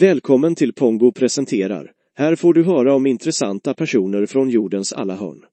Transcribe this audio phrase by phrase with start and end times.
[0.00, 1.92] Välkommen till Pongo presenterar.
[2.14, 5.44] Här får du höra om intressanta personer från jordens alla hörn.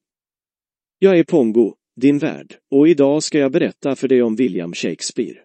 [1.00, 5.38] Jag är Pongo, din värd, och idag ska jag berätta för dig om William Shakespeare.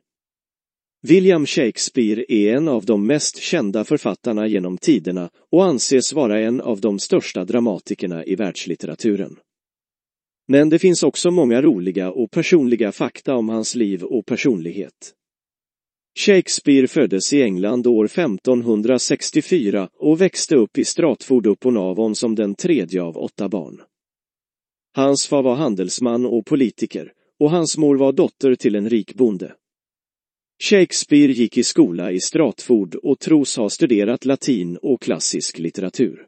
[1.02, 6.60] William Shakespeare är en av de mest kända författarna genom tiderna och anses vara en
[6.60, 9.36] av de största dramatikerna i världslitteraturen.
[10.48, 15.15] Men det finns också många roliga och personliga fakta om hans liv och personlighet.
[16.18, 22.54] Shakespeare föddes i England år 1564 och växte upp i Stratford upon Avon som den
[22.54, 23.80] tredje av åtta barn.
[24.94, 29.54] Hans far var handelsman och politiker och hans mor var dotter till en rik bonde.
[30.62, 36.26] Shakespeare gick i skola i Stratford och tros ha studerat latin och klassisk litteratur.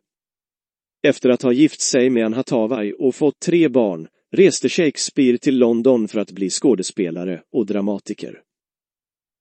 [1.03, 5.59] Efter att ha gift sig med en Hathaway och fått tre barn reste Shakespeare till
[5.59, 8.43] London för att bli skådespelare och dramatiker.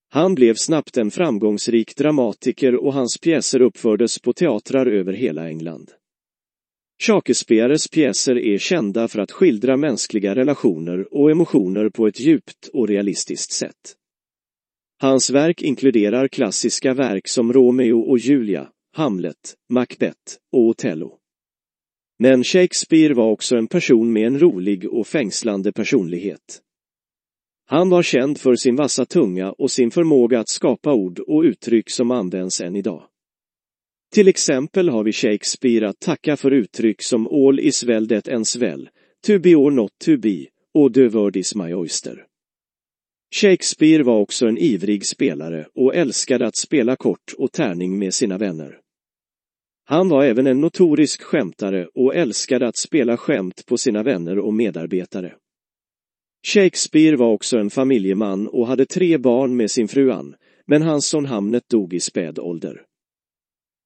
[0.09, 5.91] Han blev snabbt en framgångsrik dramatiker och hans pjäser uppfördes på teatrar över hela England.
[7.03, 12.87] Shakespeares pjäser är kända för att skildra mänskliga relationer och emotioner på ett djupt och
[12.87, 13.95] realistiskt sätt.
[15.01, 21.17] Hans verk inkluderar klassiska verk som Romeo och Julia, Hamlet, Macbeth och Othello.
[22.19, 26.61] Men Shakespeare var också en person med en rolig och fängslande personlighet.
[27.69, 31.89] Han var känd för sin vassa tunga och sin förmåga att skapa ord och uttryck
[31.89, 33.03] som används än idag.
[34.13, 38.55] Till exempel har vi Shakespeare att tacka för uttryck som all is well that ends
[38.55, 38.89] well,
[39.27, 42.25] to be or not to be och the word is my oyster.
[43.35, 48.37] Shakespeare var också en ivrig spelare och älskade att spela kort och tärning med sina
[48.37, 48.79] vänner.
[49.85, 54.53] Han var även en notorisk skämtare och älskade att spela skämt på sina vänner och
[54.53, 55.35] medarbetare.
[56.53, 60.35] Shakespeare var också en familjeman och hade tre barn med sin fru Ann,
[60.67, 62.81] men hans son Hamnet dog i späd ålder.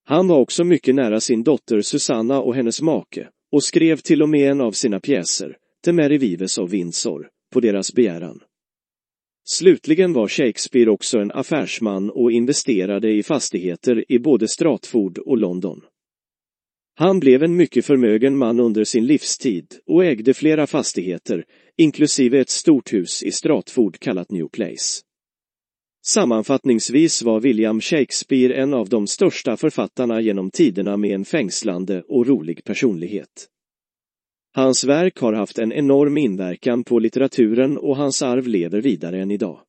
[0.05, 4.29] Han var också mycket nära sin dotter Susanna och hennes make och skrev till och
[4.29, 8.39] med en av sina pjäser, The Mary Vives of Windsor, på deras begäran.
[9.43, 15.81] Slutligen var Shakespeare också en affärsman och investerade i fastigheter i både Stratford och London.
[16.95, 21.45] Han blev en mycket förmögen man under sin livstid och ägde flera fastigheter,
[21.77, 25.01] inklusive ett stort hus i Stratford kallat New Place.
[26.05, 32.27] Sammanfattningsvis var William Shakespeare en av de största författarna genom tiderna med en fängslande och
[32.27, 33.47] rolig personlighet.
[34.53, 39.31] Hans verk har haft en enorm inverkan på litteraturen och hans arv lever vidare än
[39.31, 39.61] idag.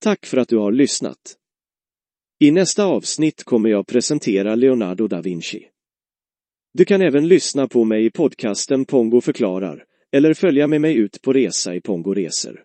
[0.00, 1.36] Tack för att du har lyssnat.
[2.40, 5.66] I nästa avsnitt kommer jag presentera Leonardo da Vinci.
[6.74, 11.22] Du kan även lyssna på mig i podcasten Pongo förklarar eller följa med mig ut
[11.22, 12.62] på resa i Pongo Resor.